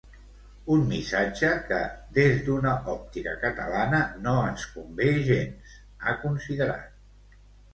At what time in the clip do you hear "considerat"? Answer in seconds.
6.25-7.41